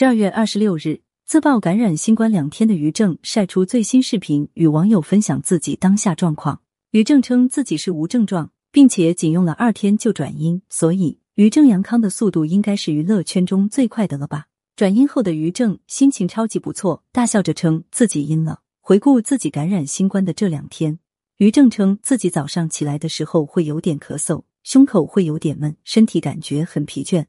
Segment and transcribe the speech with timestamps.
[0.00, 6.62] 十二月二十六日，自曝感染新冠两天的于正晒出最新视频，与网友分享自己当下状况。
[6.92, 14.46] 于正称自己是无症状，并且仅用了二天就转阴，所以于正阳康的速度应该是娱乐圈中最快的了吧？
[14.74, 18.60] 转阴后的于正心情超级不错，大笑着称自己阴了。
[18.80, 20.98] 回顾自己感染新冠的这两天，
[21.36, 27.26] 于正称自己早上起来的时候会有点咳嗽，胸口会有点闷，身体感觉很疲倦，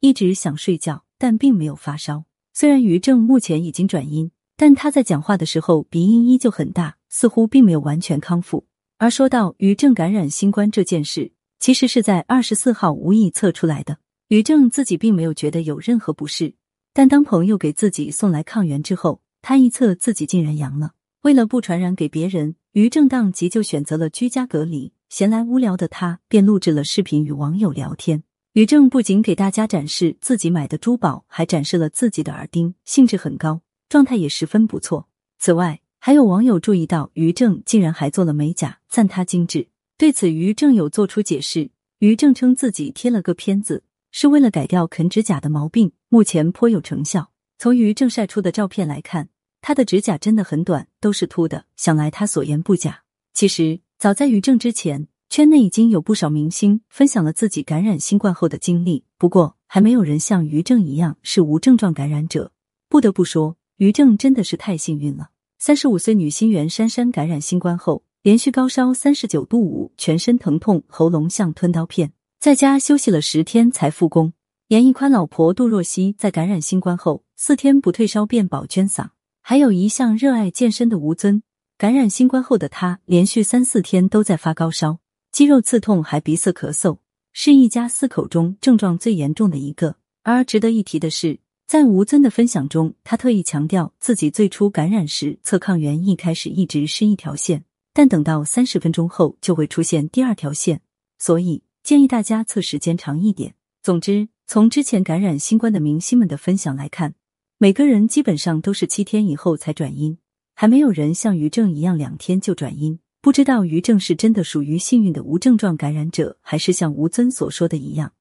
[0.00, 1.04] 一直想睡觉。
[1.22, 2.24] 但并没有发烧。
[2.52, 8.66] 虽然于正目前已经转阴，但他在讲话的时候鼻音依旧很大，似乎并没有完全康复。
[8.98, 11.30] 而说到于正感染新冠这件事，
[11.60, 13.98] 其实是在二十四号无意测出来的。
[14.30, 16.54] 于正自己并没有觉得有任何不适，
[16.92, 20.94] 但当朋友给自己送来抗原之后，他一测自己竟然阳了。
[21.22, 24.92] 为了不传染给别人，于正当即就选择了居家隔离。
[25.08, 28.24] 闲来无聊的他便录制了视频与网友聊天。
[28.52, 35.08] 于正不仅给大家展示自己买的珠宝，还展示了自己的耳钉，兴致很高，状态也十分不错。
[35.38, 39.68] 此外，还有网友注意到于正竟然还做了美甲，赞他精致。
[39.96, 41.70] 对此，于正有做出解释。
[42.00, 47.30] 于正称自己贴了个片子，是为了改掉啃指甲的毛病，目前颇有成效。
[47.58, 49.30] 从于正晒出的照片来看，
[49.62, 53.04] 他的指甲真的很短，都是秃的，想来他所言不假。
[53.32, 55.08] 其实，早在于正之前。
[55.32, 62.52] 圈内已经有不少明星分享了自己感染新冠后的经历，不过还没有人像于正一样是无症状感染者。
[62.90, 65.30] 不得不说，于正真的是太幸运了。
[65.58, 74.34] 三十五岁女星袁姗姗感染新冠后，连续高烧三十九度五，全身疼痛，喉咙像吞刀片，在家休息了十天才复工。
[74.68, 79.08] 严屹宽老婆杜若溪在感染新冠后，四天不退烧便保捐嗓。
[79.40, 81.42] 还有一向热爱健身的吴尊，
[81.78, 84.98] 感染新冠后的他，连续三四天都在发高烧。
[85.32, 86.98] 肌肉刺痛，还鼻塞咳嗽，
[87.32, 89.96] 是一家四口中症状最严重的一个。
[90.22, 100.82] 而值得一提的是，在吴尊的分享中，他特意强调自己最初感染时测抗原一开始一直是一条线，但等到三十分钟后就会出现第二条线，
[101.18, 103.54] 所以建议大家测时间长一点。
[103.82, 107.14] 总之，从之前感染新冠的明星们的分享来看，
[107.56, 110.18] 每个人基本上都是七天以后才转阴，
[110.54, 112.98] 还没有人像于正一样两天就转阴。
[113.22, 118.14] 不知道于正是真的属于幸运的无症状感染者，还是像吴尊所说的一样，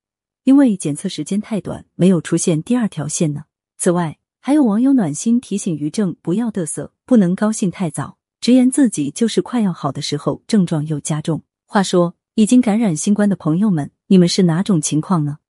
[0.44, 3.46] 因为检测时间太短，没有出现第二条线呢？
[3.80, 11.42] 此外，还有网友暖心提醒于正不要嘚瑟，不能高兴太早，直言自己就是快要好的时候，症状又加重。
[11.66, 15.40] 话说，已经感染新冠的朋友们，你们是哪种情况呢？